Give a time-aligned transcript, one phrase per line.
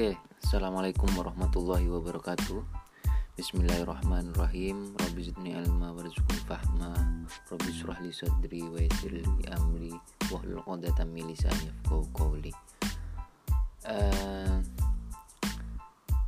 [0.00, 2.64] Oke, Assalamualaikum warahmatullahi wabarakatuh.
[3.36, 4.96] Bismillahirrahmanirrahim.
[4.96, 6.96] Rabbi zidni ilma warzuqni fahma.
[7.28, 9.92] Rabbi surah li sadri wa yassir li amri
[10.32, 12.48] Wahlul qadatan min lisani yafqahu qawli.
[13.84, 14.64] Uh,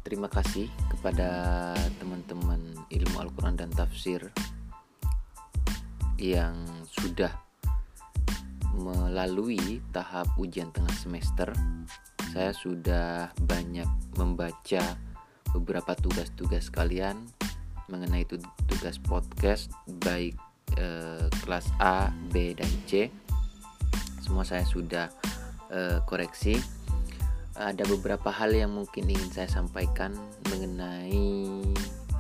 [0.05, 4.21] Terima kasih kepada teman-teman ilmu Al-Quran dan tafsir
[6.21, 6.61] Yang
[6.93, 7.33] sudah
[8.77, 11.49] melalui tahap ujian tengah semester
[12.33, 13.85] saya sudah banyak
[14.17, 14.97] membaca
[15.53, 17.29] beberapa tugas-tugas kalian
[17.93, 18.25] mengenai
[18.73, 19.69] tugas podcast
[20.01, 20.33] baik
[20.81, 23.13] eh, kelas A, B dan C.
[24.25, 25.13] Semua saya sudah
[25.69, 26.57] eh, koreksi.
[27.53, 30.17] Ada beberapa hal yang mungkin ingin saya sampaikan
[30.49, 31.29] mengenai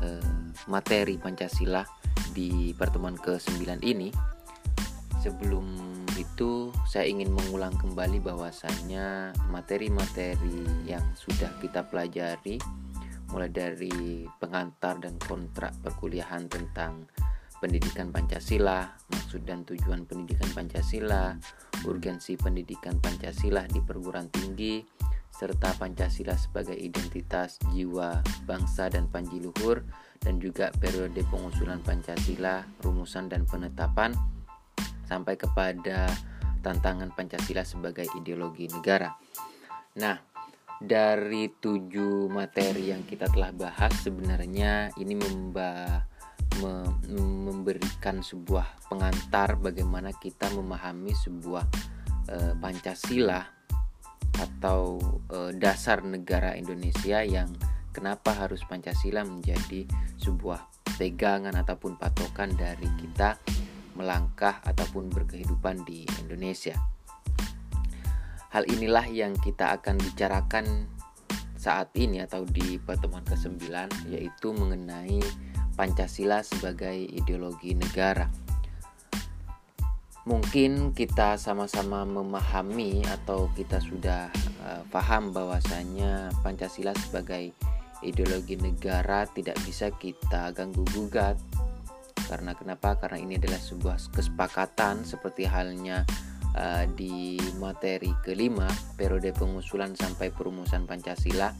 [0.04, 0.32] eh,
[0.68, 1.88] materi Pancasila
[2.36, 4.12] di pertemuan ke-9 ini.
[5.24, 5.64] Sebelum
[6.18, 12.60] itu saya ingin mengulang kembali bahwasanya materi-materi yang sudah kita pelajari
[13.32, 17.08] mulai dari pengantar dan kontrak perkuliahan tentang
[17.62, 21.38] pendidikan Pancasila, maksud dan tujuan pendidikan Pancasila,
[21.86, 24.82] urgensi pendidikan Pancasila di perguruan tinggi,
[25.30, 29.80] serta Pancasila sebagai identitas jiwa bangsa dan panjiluhur
[30.20, 34.12] dan juga periode pengusulan Pancasila, rumusan dan penetapan
[35.06, 36.08] sampai kepada
[36.62, 39.10] tantangan Pancasila sebagai ideologi negara.
[39.98, 40.16] Nah,
[40.82, 46.02] dari tujuh materi yang kita telah bahas sebenarnya ini memba,
[46.58, 46.90] me,
[47.46, 51.66] memberikan sebuah pengantar bagaimana kita memahami sebuah
[52.26, 53.46] e, Pancasila
[54.42, 54.98] atau
[55.30, 57.54] e, dasar negara Indonesia yang
[57.94, 59.86] kenapa harus Pancasila menjadi
[60.18, 60.66] sebuah
[60.98, 63.38] pegangan ataupun patokan dari kita
[63.94, 66.76] melangkah ataupun berkehidupan di Indonesia.
[68.52, 70.88] Hal inilah yang kita akan bicarakan
[71.56, 73.64] saat ini atau di pertemuan ke-9
[74.12, 75.22] yaitu mengenai
[75.72, 78.28] Pancasila sebagai ideologi negara.
[80.28, 84.28] Mungkin kita sama-sama memahami atau kita sudah
[84.62, 87.56] uh, paham bahwasanya Pancasila sebagai
[88.04, 91.38] ideologi negara tidak bisa kita ganggu gugat
[92.32, 92.96] karena kenapa?
[92.96, 96.08] Karena ini adalah sebuah kesepakatan seperti halnya
[96.56, 101.52] uh, di materi kelima periode pengusulan sampai perumusan Pancasila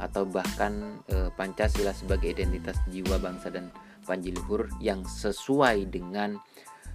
[0.00, 3.68] atau bahkan uh, Pancasila sebagai identitas jiwa bangsa dan
[4.08, 6.40] panjiluhur yang sesuai dengan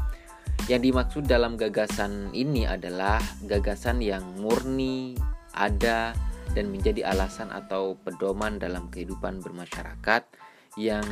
[0.67, 5.15] Yang dimaksud dalam gagasan ini adalah gagasan yang murni,
[5.55, 6.15] ada
[6.51, 10.23] dan menjadi alasan atau pedoman dalam kehidupan bermasyarakat
[10.79, 11.07] yang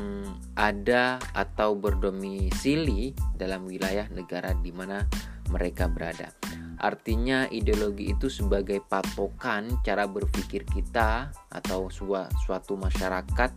[0.55, 5.06] ada atau berdomisili dalam wilayah negara di mana
[5.50, 6.31] mereka berada.
[6.79, 13.51] Artinya ideologi itu sebagai patokan cara berpikir kita atau suatu masyarakat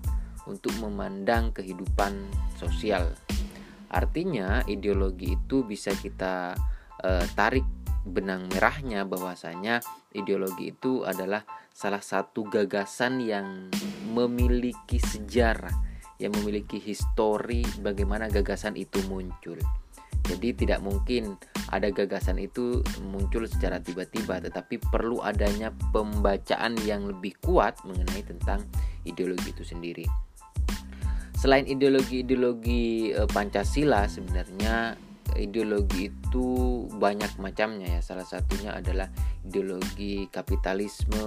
[0.50, 2.25] untuk memandang kehidupan
[2.57, 3.13] sosial.
[3.94, 6.57] Artinya ideologi itu bisa kita
[7.03, 7.68] uh, tarik
[8.01, 9.85] benang merahnya bahwasanya
[10.17, 13.69] ideologi itu adalah salah satu gagasan yang
[14.09, 15.74] memiliki sejarah,
[16.17, 19.62] yang memiliki histori bagaimana gagasan itu muncul.
[20.25, 21.38] Jadi tidak mungkin
[21.71, 28.68] ada gagasan itu muncul secara tiba-tiba tetapi perlu adanya pembacaan yang lebih kuat mengenai tentang
[29.07, 30.06] ideologi itu sendiri.
[31.39, 34.94] Selain ideologi-ideologi uh, Pancasila sebenarnya
[35.39, 36.47] ideologi itu
[37.00, 38.01] banyak macamnya ya.
[38.03, 39.07] Salah satunya adalah
[39.47, 41.24] ideologi kapitalisme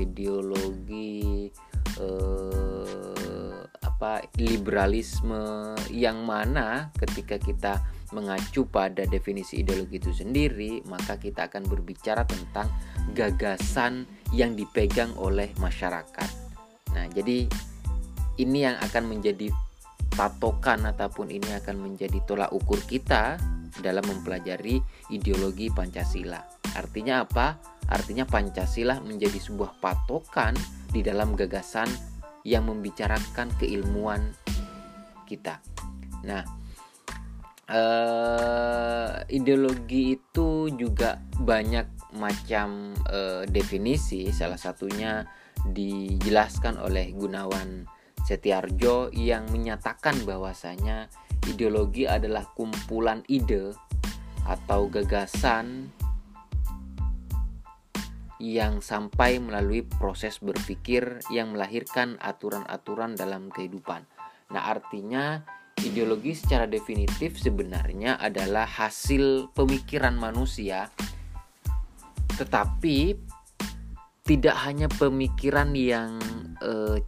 [0.00, 1.52] ideologi
[2.00, 7.78] eh, apa liberalisme yang mana ketika kita
[8.14, 12.70] mengacu pada definisi ideologi itu sendiri maka kita akan berbicara tentang
[13.12, 16.30] gagasan yang dipegang oleh masyarakat
[16.94, 17.50] nah jadi
[18.38, 19.50] ini yang akan menjadi
[20.14, 23.38] patokan ataupun ini akan menjadi tolak ukur kita
[23.82, 24.78] dalam mempelajari
[25.10, 26.38] ideologi Pancasila.
[26.78, 27.58] Artinya apa?
[27.90, 30.54] Artinya Pancasila menjadi sebuah patokan
[30.94, 31.90] di dalam gagasan
[32.46, 34.34] yang membicarakan keilmuan
[35.26, 35.58] kita.
[36.22, 36.44] Nah,
[37.68, 44.30] eh, ideologi itu juga banyak macam eh, definisi.
[44.30, 45.24] Salah satunya
[45.64, 47.88] dijelaskan oleh Gunawan
[48.24, 51.12] Setiarjo yang menyatakan bahwasanya
[51.44, 53.76] ideologi adalah kumpulan ide
[54.48, 55.92] atau gagasan
[58.40, 64.04] yang sampai melalui proses berpikir yang melahirkan aturan-aturan dalam kehidupan.
[64.52, 65.40] Nah, artinya
[65.82, 70.92] ideologi secara definitif sebenarnya adalah hasil pemikiran manusia,
[72.38, 73.18] tetapi
[74.24, 76.16] tidak hanya pemikiran yang
[76.62, 77.02] eh,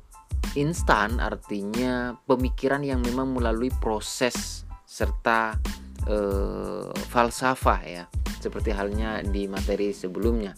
[0.57, 5.61] instan artinya pemikiran yang memang melalui proses serta
[6.09, 6.17] e,
[7.13, 8.05] falsafah ya.
[8.41, 10.57] Seperti halnya di materi sebelumnya.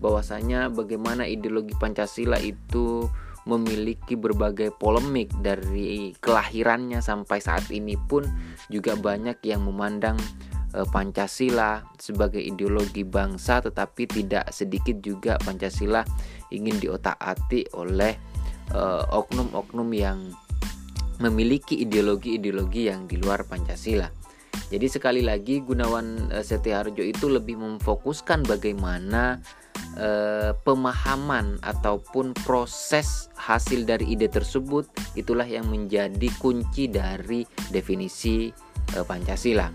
[0.00, 3.04] Bahwasanya bagaimana ideologi Pancasila itu
[3.44, 8.24] memiliki berbagai polemik dari kelahirannya sampai saat ini pun
[8.72, 10.16] juga banyak yang memandang
[10.72, 16.00] e, Pancasila sebagai ideologi bangsa tetapi tidak sedikit juga Pancasila
[16.48, 18.16] ingin diotak-atik oleh
[18.72, 20.18] Eh, oknum-oknum uh, yang
[21.20, 24.08] memiliki ideologi-ideologi yang di luar Pancasila.
[24.72, 29.44] Jadi sekali lagi Gunawan uh, Setiharjo itu lebih memfokuskan bagaimana
[29.98, 38.50] uh, pemahaman ataupun proses hasil dari ide tersebut itulah yang menjadi kunci dari definisi
[38.98, 39.70] uh, Pancasila.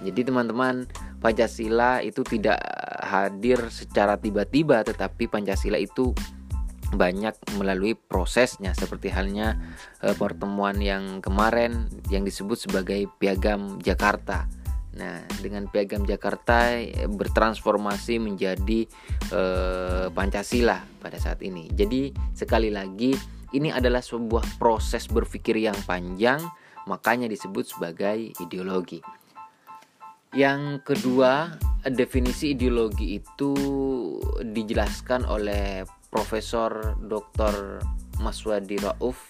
[0.00, 0.88] Jadi teman-teman
[1.20, 2.56] Pancasila itu tidak
[3.04, 6.16] hadir secara tiba-tiba tetapi Pancasila itu
[6.90, 9.54] banyak melalui prosesnya seperti halnya
[10.02, 14.50] e, pertemuan yang kemarin yang disebut sebagai Piagam Jakarta.
[14.90, 18.90] Nah, dengan Piagam Jakarta e, bertransformasi menjadi
[19.30, 19.42] e,
[20.10, 21.70] Pancasila pada saat ini.
[21.70, 23.14] Jadi, sekali lagi
[23.54, 26.42] ini adalah sebuah proses berpikir yang panjang,
[26.90, 28.98] makanya disebut sebagai ideologi.
[30.30, 31.58] Yang kedua,
[31.90, 33.50] definisi ideologi itu
[34.42, 37.82] dijelaskan oleh Profesor Dr.
[38.22, 39.29] Maswadi Rauf.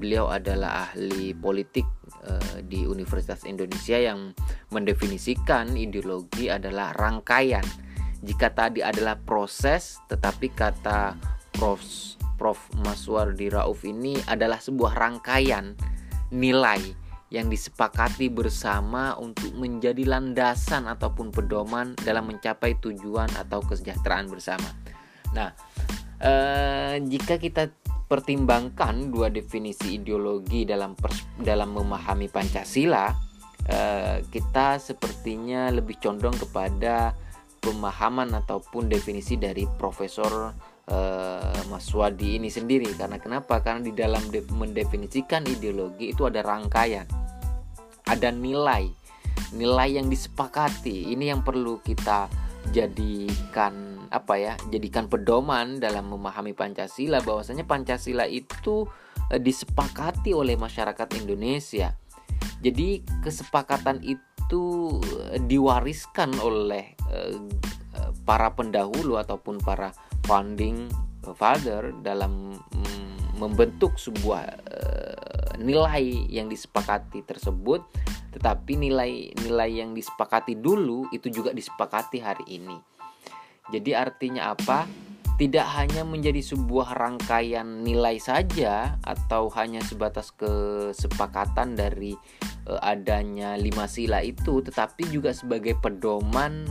[0.00, 1.84] Beliau adalah ahli politik
[2.24, 4.32] uh, di Universitas Indonesia yang
[4.72, 7.64] mendefinisikan ideologi adalah rangkaian.
[8.22, 11.18] Jika tadi adalah proses, tetapi kata
[11.52, 11.82] Prof.
[12.40, 12.58] Prof.
[12.82, 15.76] Maswardi Rauf ini adalah sebuah rangkaian
[16.32, 16.80] nilai
[17.32, 24.68] yang disepakati bersama untuk menjadi landasan ataupun pedoman dalam mencapai tujuan atau kesejahteraan bersama.
[25.32, 25.56] Nah,
[26.20, 27.72] eh, jika kita
[28.12, 30.92] pertimbangkan dua definisi ideologi dalam
[31.40, 33.08] dalam memahami Pancasila,
[33.64, 37.16] eh, kita sepertinya lebih condong kepada
[37.64, 40.52] pemahaman ataupun definisi dari Profesor
[40.92, 42.92] eh, Mas Wadi ini sendiri.
[42.92, 43.64] Karena kenapa?
[43.64, 47.08] Karena di dalam mendefinisikan ideologi itu ada rangkaian,
[48.12, 48.92] ada nilai,
[49.56, 51.08] nilai yang disepakati.
[51.16, 52.28] Ini yang perlu kita
[52.76, 58.84] jadikan apa ya jadikan pedoman dalam memahami Pancasila bahwasanya Pancasila itu
[59.32, 61.96] e, disepakati oleh masyarakat Indonesia.
[62.60, 65.00] Jadi kesepakatan itu
[65.32, 67.18] e, diwariskan oleh e,
[67.96, 69.96] e, para pendahulu ataupun para
[70.28, 70.92] founding
[71.34, 74.46] father dalam mm, membentuk sebuah
[75.58, 77.82] nilai yang disepakati tersebut
[78.32, 82.74] tetapi nilai-nilai yang disepakati dulu itu juga disepakati hari ini
[83.70, 84.90] jadi artinya apa?
[85.38, 92.14] Tidak hanya menjadi sebuah rangkaian nilai saja atau hanya sebatas kesepakatan dari
[92.68, 96.68] e, adanya lima sila itu, tetapi juga sebagai pedoman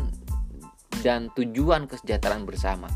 [1.04, 2.88] dan tujuan kesejahteraan bersama.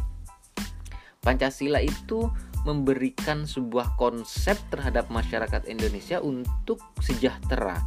[1.25, 2.29] Pancasila itu
[2.63, 7.81] memberikan sebuah konsep terhadap masyarakat Indonesia untuk sejahtera.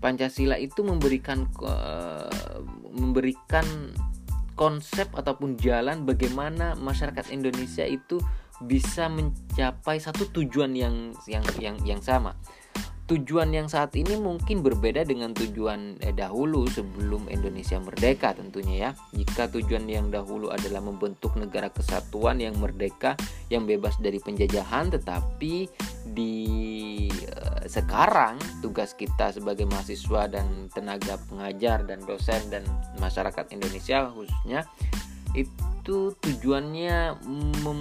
[0.00, 2.60] Pancasila itu memberikan uh,
[2.92, 3.64] memberikan
[4.56, 8.18] konsep ataupun jalan bagaimana masyarakat Indonesia itu
[8.64, 12.32] bisa mencapai satu tujuan yang yang yang yang sama
[13.06, 18.90] tujuan yang saat ini mungkin berbeda dengan tujuan eh, dahulu sebelum Indonesia merdeka tentunya ya.
[19.14, 23.14] Jika tujuan yang dahulu adalah membentuk negara kesatuan yang merdeka
[23.46, 25.70] yang bebas dari penjajahan tetapi
[26.02, 26.34] di
[27.76, 32.64] sekarang tugas kita sebagai mahasiswa dan tenaga pengajar dan dosen dan
[32.96, 34.64] masyarakat Indonesia khususnya
[35.36, 37.20] itu tujuannya
[37.60, 37.80] mem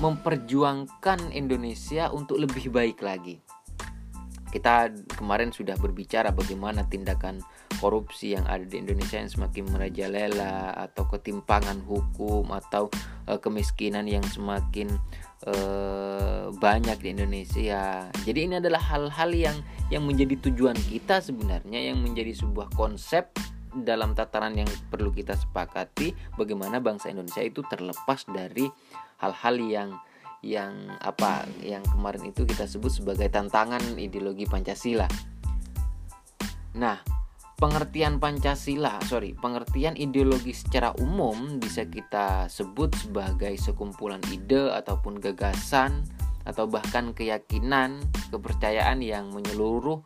[0.00, 3.36] memperjuangkan Indonesia untuk lebih baik lagi.
[4.48, 7.44] Kita kemarin sudah berbicara bagaimana tindakan
[7.84, 12.88] korupsi yang ada di Indonesia yang semakin merajalela atau ketimpangan hukum atau
[13.28, 14.88] uh, kemiskinan yang semakin
[15.46, 18.10] uh, banyak di Indonesia.
[18.26, 19.56] Jadi ini adalah hal-hal yang
[19.88, 23.32] yang menjadi tujuan kita sebenarnya yang menjadi sebuah konsep
[23.70, 28.66] dalam tataran yang perlu kita sepakati bagaimana bangsa Indonesia itu terlepas dari
[29.22, 29.90] hal-hal yang
[30.40, 30.72] yang
[31.04, 35.06] apa yang kemarin itu kita sebut sebagai tantangan ideologi Pancasila.
[36.80, 37.19] Nah,
[37.60, 46.08] pengertian Pancasila, sorry, pengertian ideologi secara umum bisa kita sebut sebagai sekumpulan ide ataupun gagasan
[46.48, 48.00] atau bahkan keyakinan,
[48.32, 50.00] kepercayaan yang menyeluruh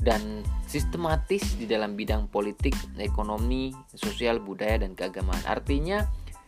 [0.00, 5.40] dan sistematis di dalam bidang politik, ekonomi, sosial, budaya dan keagamaan.
[5.44, 6.00] Artinya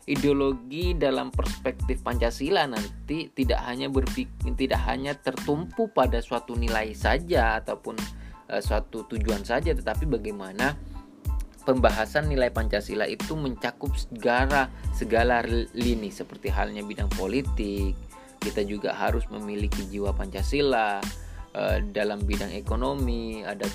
[0.09, 7.61] ideologi dalam perspektif Pancasila nanti tidak hanya berpikir tidak hanya tertumpu pada suatu nilai saja
[7.61, 8.01] ataupun
[8.51, 10.75] uh, suatu tujuan saja tetapi bagaimana
[11.69, 15.45] pembahasan nilai Pancasila itu mencakup segala segala
[15.77, 17.93] lini seperti halnya bidang politik
[18.41, 21.03] kita juga harus memiliki jiwa Pancasila
[21.53, 23.69] uh, dalam bidang ekonomi ada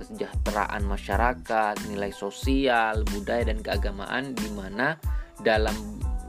[0.00, 4.96] kesejahteraan masyarakat nilai sosial budaya dan keagamaan di mana
[5.44, 5.76] dalam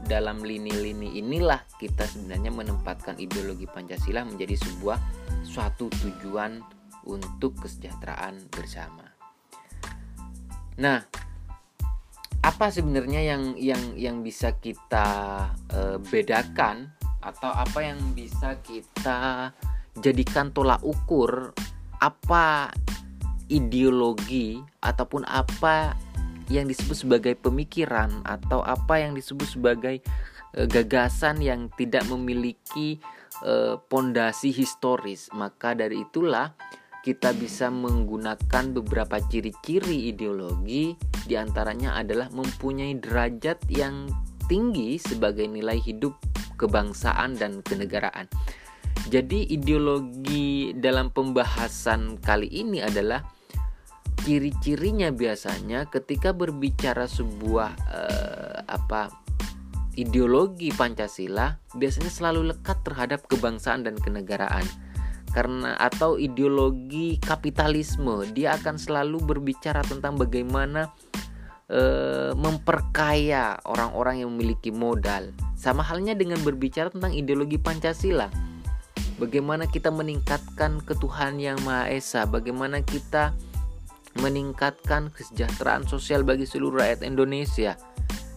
[0.02, 4.98] dalam lini-lini inilah kita sebenarnya menempatkan ideologi Pancasila menjadi sebuah
[5.46, 9.12] suatu tujuan untuk kesejahteraan bersama.
[10.78, 11.04] Nah,
[12.42, 15.06] apa sebenarnya yang yang yang bisa kita
[15.70, 16.90] e, bedakan
[17.22, 19.50] atau apa yang bisa kita
[20.02, 21.54] jadikan tolak ukur
[22.02, 22.74] apa
[23.46, 25.94] ideologi ataupun apa
[26.50, 30.02] yang disebut sebagai pemikiran atau apa yang disebut sebagai
[30.58, 33.00] uh, gagasan yang tidak memiliki
[33.46, 35.32] eh, pondasi uh, historis.
[35.32, 36.52] Maka dari itulah
[37.02, 40.94] kita bisa menggunakan beberapa ciri-ciri ideologi
[41.26, 44.06] di antaranya adalah mempunyai derajat yang
[44.46, 46.14] tinggi sebagai nilai hidup
[46.54, 48.30] kebangsaan dan kenegaraan.
[49.10, 53.26] Jadi ideologi dalam pembahasan kali ini adalah
[54.22, 59.10] ciri-cirinya biasanya ketika berbicara sebuah uh, apa
[59.98, 64.62] ideologi Pancasila biasanya selalu lekat terhadap kebangsaan dan kenegaraan
[65.32, 70.92] karena atau ideologi kapitalisme dia akan selalu berbicara tentang bagaimana
[71.72, 78.28] uh, memperkaya orang-orang yang memiliki modal sama halnya dengan berbicara tentang ideologi Pancasila
[79.16, 83.32] bagaimana kita meningkatkan ketuhanan yang maha esa bagaimana kita
[84.20, 87.80] meningkatkan kesejahteraan sosial bagi seluruh rakyat Indonesia.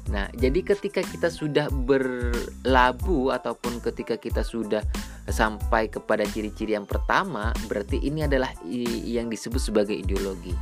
[0.05, 4.85] Nah, jadi ketika kita sudah berlabuh ataupun ketika kita sudah
[5.25, 8.53] sampai kepada ciri-ciri yang pertama, berarti ini adalah
[9.01, 10.53] yang disebut sebagai ideologi.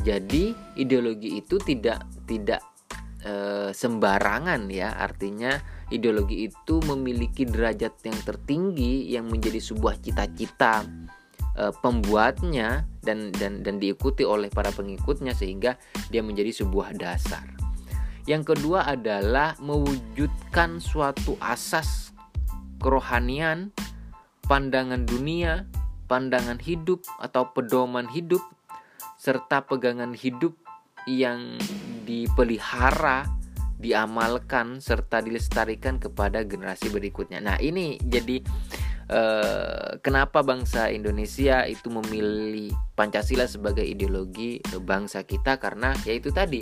[0.00, 2.64] Jadi, ideologi itu tidak tidak
[3.20, 5.52] e, sembarangan ya, artinya
[5.92, 10.88] ideologi itu memiliki derajat yang tertinggi yang menjadi sebuah cita-cita
[11.52, 15.76] e, pembuatnya dan dan dan diikuti oleh para pengikutnya sehingga
[16.08, 17.57] dia menjadi sebuah dasar.
[18.28, 22.12] Yang kedua adalah mewujudkan suatu asas
[22.76, 23.72] kerohanian,
[24.44, 25.64] pandangan dunia,
[26.12, 28.44] pandangan hidup atau pedoman hidup
[29.16, 30.52] serta pegangan hidup
[31.08, 31.56] yang
[32.04, 33.24] dipelihara,
[33.80, 37.40] diamalkan serta dilestarikan kepada generasi berikutnya.
[37.40, 38.44] Nah, ini jadi
[39.08, 46.60] Eh, kenapa bangsa Indonesia itu memilih Pancasila sebagai ideologi bangsa kita karena yaitu tadi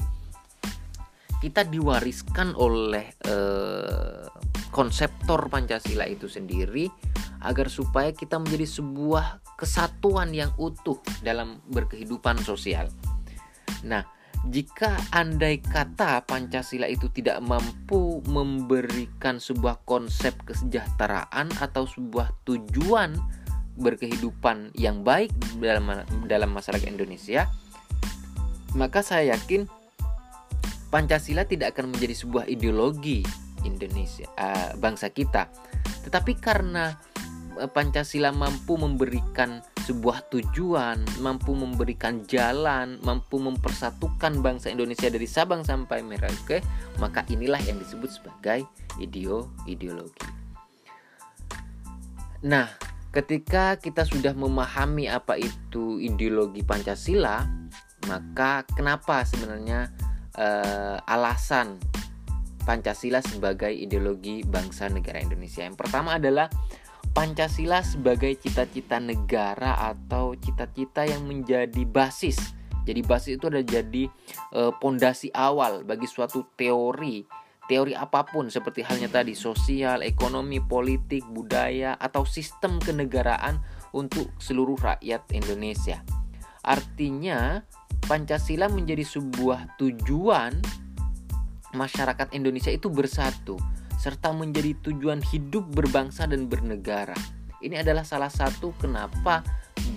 [1.40, 4.28] kita diwariskan oleh uh,
[4.72, 6.88] konseptor Pancasila itu sendiri
[7.44, 12.88] agar supaya kita menjadi sebuah kesatuan yang utuh dalam berkehidupan sosial.
[13.84, 14.04] Nah,
[14.50, 23.16] jika andai kata Pancasila itu tidak mampu memberikan sebuah konsep kesejahteraan atau sebuah tujuan
[23.76, 25.92] berkehidupan yang baik dalam
[26.24, 27.48] dalam masyarakat Indonesia,
[28.72, 29.68] maka saya yakin
[30.88, 33.26] Pancasila tidak akan menjadi sebuah ideologi
[33.66, 35.50] Indonesia uh, bangsa kita.
[36.06, 36.94] Tetapi karena
[37.58, 45.62] uh, Pancasila mampu memberikan sebuah tujuan mampu memberikan jalan mampu mempersatukan bangsa Indonesia dari Sabang
[45.62, 46.58] sampai Merauke
[46.98, 48.66] maka inilah yang disebut sebagai
[48.98, 50.26] ideo ideologi
[52.42, 52.66] nah
[53.14, 57.46] ketika kita sudah memahami apa itu ideologi Pancasila
[58.10, 59.94] maka kenapa sebenarnya
[60.36, 61.80] uh, alasan
[62.66, 65.62] Pancasila sebagai ideologi bangsa negara Indonesia.
[65.62, 66.50] Yang pertama adalah
[67.14, 72.36] Pancasila sebagai cita-cita negara atau cita-cita yang menjadi basis.
[72.84, 74.04] Jadi basis itu adalah jadi
[74.52, 77.24] eh, pondasi uh, awal bagi suatu teori,
[77.70, 83.64] teori apa pun seperti halnya tadi sosial, ekonomi, politik, budaya atau sistem kenegaraan
[83.96, 86.04] untuk seluruh rakyat Indonesia.
[86.66, 87.64] Artinya
[88.06, 90.62] Pancasila menjadi sebuah tujuan
[91.74, 93.58] masyarakat Indonesia itu bersatu
[93.98, 97.18] serta menjadi tujuan hidup berbangsa dan bernegara.
[97.58, 99.42] Ini adalah salah satu kenapa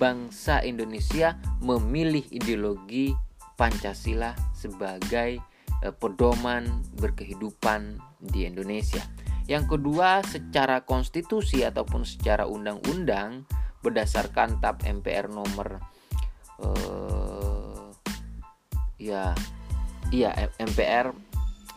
[0.01, 3.13] bangsa Indonesia memilih ideologi
[3.53, 5.37] Pancasila sebagai
[5.83, 6.65] eh, pedoman
[6.97, 9.05] berkehidupan di Indonesia.
[9.45, 13.45] Yang kedua, secara konstitusi ataupun secara undang-undang
[13.85, 15.83] berdasarkan TAP MPR nomor
[16.63, 17.58] eh,
[18.99, 19.33] ya
[20.11, 21.15] iya MPR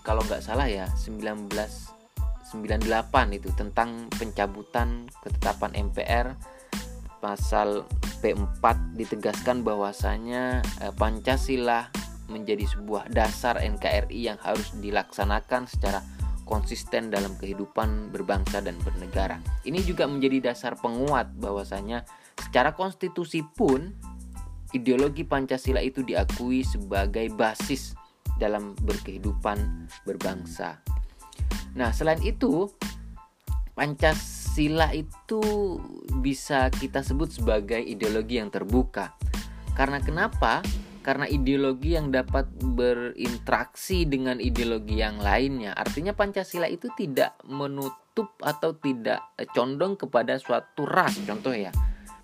[0.02, 2.58] kalau nggak salah ya 1998
[3.38, 6.34] itu tentang pencabutan ketetapan MPR
[7.22, 7.86] pasal
[8.18, 11.86] P4 ditegaskan bahwasanya eh, Pancasila
[12.26, 16.02] menjadi sebuah dasar NKRI yang harus dilaksanakan secara
[16.46, 19.38] konsisten dalam kehidupan berbangsa dan bernegara.
[19.62, 22.02] Ini juga menjadi dasar penguat bahwasanya
[22.36, 23.94] secara konstitusi pun
[24.72, 27.92] ideologi Pancasila itu diakui sebagai basis
[28.40, 30.80] dalam berkehidupan berbangsa.
[31.76, 32.68] Nah, selain itu,
[33.72, 35.40] Pancasila itu
[36.20, 39.16] bisa kita sebut sebagai ideologi yang terbuka.
[39.72, 40.60] Karena kenapa?
[41.00, 45.72] Karena ideologi yang dapat berinteraksi dengan ideologi yang lainnya.
[45.72, 49.24] Artinya Pancasila itu tidak menutup atau tidak
[49.56, 51.72] condong kepada suatu ras, contoh ya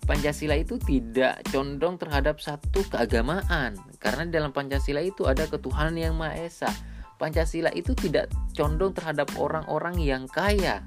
[0.09, 6.49] Pancasila itu tidak condong terhadap satu keagamaan karena dalam Pancasila itu ada ketuhanan yang Maha
[6.49, 6.73] Esa.
[7.21, 10.81] Pancasila itu tidak condong terhadap orang-orang yang kaya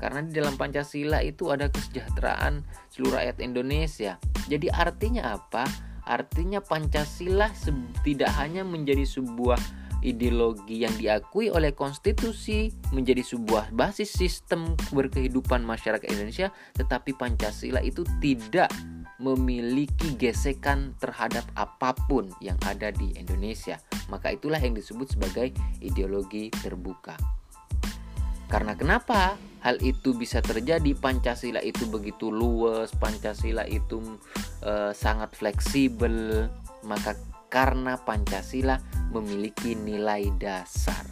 [0.00, 4.16] karena di dalam Pancasila itu ada kesejahteraan seluruh rakyat Indonesia.
[4.48, 5.68] Jadi artinya apa?
[6.08, 7.52] Artinya Pancasila
[8.00, 9.60] tidak hanya menjadi sebuah
[10.04, 18.04] ideologi yang diakui oleh konstitusi menjadi sebuah basis sistem berkehidupan masyarakat Indonesia, tetapi Pancasila itu
[18.20, 18.68] tidak
[19.22, 23.80] memiliki gesekan terhadap apa pun yang ada di Indonesia.
[24.12, 27.16] Maka itulah yang disebut sebagai ideologi terbuka.
[28.52, 30.92] Karena kenapa hal itu bisa terjadi?
[30.92, 34.20] Pancasila itu begitu luas, Pancasila itu
[34.60, 36.46] e, sangat fleksibel,
[36.84, 37.16] maka
[37.54, 38.82] karena Pancasila
[39.14, 41.06] memiliki nilai dasar.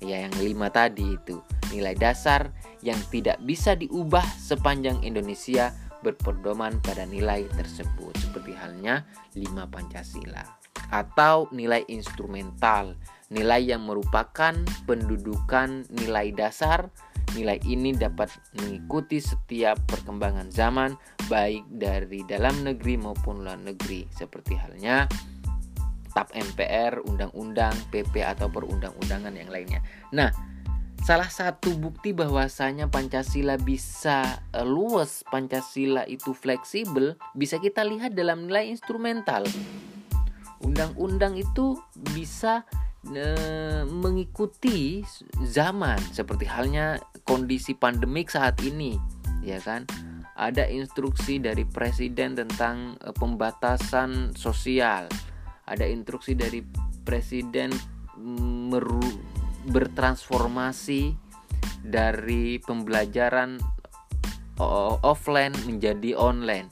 [0.00, 1.44] Ya, yang lima tadi itu.
[1.68, 2.48] Nilai dasar
[2.80, 8.16] yang tidak bisa diubah sepanjang Indonesia berpedoman pada nilai tersebut.
[8.16, 9.04] Seperti halnya
[9.36, 10.40] lima Pancasila.
[10.88, 12.96] Atau nilai instrumental.
[13.28, 14.56] Nilai yang merupakan
[14.88, 16.88] pendudukan nilai dasar.
[17.36, 20.96] Nilai ini dapat mengikuti setiap perkembangan zaman
[21.28, 24.08] baik dari dalam negeri maupun luar negeri.
[24.08, 25.04] Seperti halnya
[26.12, 29.80] TAP MPR, undang-undang, PP atau perundang-undangan yang lainnya.
[30.12, 30.32] Nah,
[31.04, 38.50] salah satu bukti bahwasanya Pancasila bisa uh, luas, Pancasila itu fleksibel, bisa kita lihat dalam
[38.50, 39.46] nilai instrumental.
[40.64, 41.78] Undang-undang itu
[42.16, 42.66] bisa
[43.08, 45.06] uh, mengikuti
[45.46, 48.98] zaman seperti halnya kondisi pandemik saat ini,
[49.44, 49.86] ya kan?
[50.38, 55.10] Ada instruksi dari presiden tentang uh, pembatasan sosial
[55.68, 56.64] ada instruksi dari
[57.04, 57.72] presiden
[58.18, 59.00] meru,
[59.70, 61.14] bertransformasi
[61.84, 63.60] dari pembelajaran
[65.06, 66.66] offline menjadi online.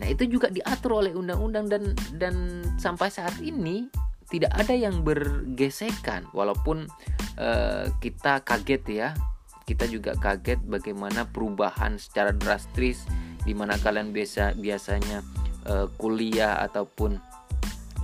[0.00, 3.90] Nah, itu juga diatur oleh undang-undang dan dan sampai saat ini
[4.30, 6.88] tidak ada yang bergesekan walaupun
[7.36, 9.08] uh, kita kaget ya.
[9.68, 13.06] Kita juga kaget bagaimana perubahan secara drastis
[13.46, 15.22] di mana kalian biasa biasanya
[15.68, 17.22] uh, kuliah ataupun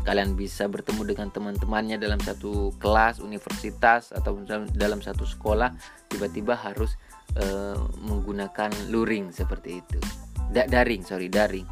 [0.06, 4.38] kalian bisa bertemu dengan teman-temannya dalam satu kelas universitas atau
[4.70, 5.74] dalam satu sekolah
[6.06, 6.94] tiba-tiba harus
[7.34, 7.74] uh,
[8.06, 9.98] menggunakan luring seperti itu.
[10.54, 11.66] Da daring sorry daring.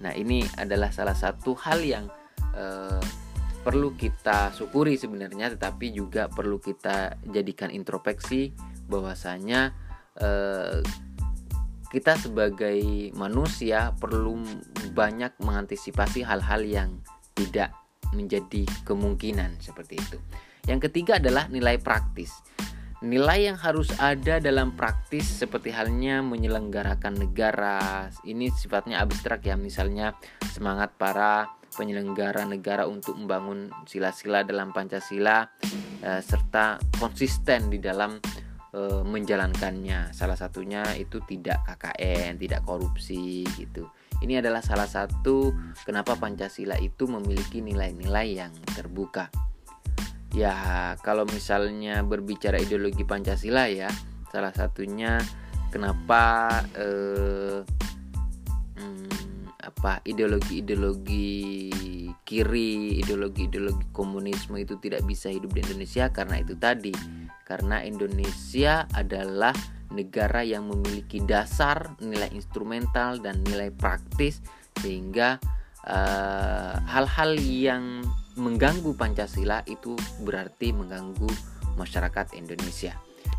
[0.00, 2.08] Nah ini adalah salah satu hal yang
[2.56, 3.04] uh,
[3.64, 8.52] perlu kita syukuri sebenarnya tetapi juga perlu kita jadikan introspeksi
[8.92, 9.72] bahwasanya
[10.20, 10.84] eh,
[11.88, 14.36] kita sebagai manusia perlu
[14.92, 16.90] banyak mengantisipasi hal-hal yang
[17.34, 17.74] tidak
[18.14, 20.18] menjadi kemungkinan seperti itu.
[20.64, 22.32] Yang ketiga adalah nilai praktis.
[23.04, 28.08] Nilai yang harus ada dalam praktis seperti halnya menyelenggarakan negara.
[28.24, 30.16] Ini sifatnya abstrak ya, misalnya
[30.56, 35.44] semangat para penyelenggara negara untuk membangun sila-sila dalam Pancasila
[36.00, 38.16] eh, serta konsisten di dalam
[38.72, 40.16] eh, menjalankannya.
[40.16, 43.84] Salah satunya itu tidak KKN, tidak korupsi gitu.
[44.22, 45.50] Ini adalah salah satu
[45.82, 49.32] kenapa Pancasila itu memiliki nilai-nilai yang terbuka.
[50.34, 53.86] Ya kalau misalnya berbicara ideologi Pancasila ya
[54.34, 55.22] salah satunya
[55.70, 57.62] kenapa eh,
[58.78, 61.70] hmm, apa ideologi-ideologi
[62.24, 66.94] kiri ideologi-ideologi komunisme itu tidak bisa hidup di Indonesia karena itu tadi.
[67.44, 69.52] Karena Indonesia adalah
[69.92, 74.40] negara yang memiliki dasar nilai instrumental dan nilai praktis
[74.80, 75.36] sehingga
[75.84, 77.84] eh, hal-hal uh, yang
[78.34, 81.30] mengganggu Pancasila itu berarti mengganggu
[81.78, 82.94] masyarakat Indonesia.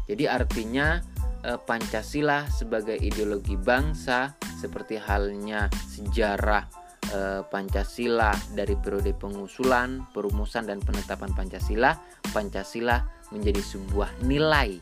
[0.05, 1.01] Jadi artinya
[1.43, 6.63] eh, Pancasila sebagai ideologi bangsa seperti halnya sejarah
[7.12, 11.97] eh, Pancasila dari periode pengusulan, perumusan dan penetapan Pancasila,
[12.31, 13.01] Pancasila
[13.34, 14.77] menjadi sebuah nilai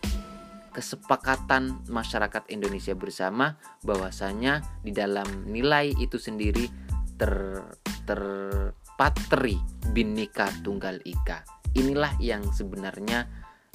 [0.73, 3.55] kesepakatan masyarakat Indonesia bersama
[3.86, 6.67] bahwasanya di dalam nilai itu sendiri
[7.15, 7.62] ter
[8.03, 8.21] ter
[8.97, 9.62] patri
[9.93, 11.45] binika tunggal ika.
[11.77, 13.25] Inilah yang sebenarnya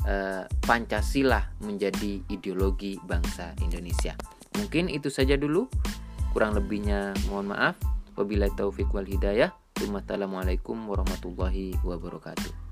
[0.05, 4.15] eh, Pancasila menjadi ideologi bangsa Indonesia.
[4.59, 5.71] Mungkin itu saja dulu.
[6.35, 7.79] Kurang lebihnya mohon maaf.
[8.19, 9.55] Wabillahi taufik wal hidayah.
[9.79, 12.68] Wassalamualaikum warahmatullahi wabarakatuh.